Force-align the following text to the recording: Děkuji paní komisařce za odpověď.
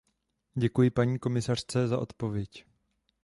Děkuji 0.55 0.89
paní 0.89 1.19
komisařce 1.19 1.87
za 1.87 1.97
odpověď. 1.99 2.65